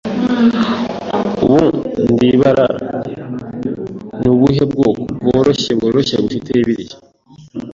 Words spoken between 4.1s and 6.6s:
Ni ubuhe bwoko bworoshye bworoshye bufite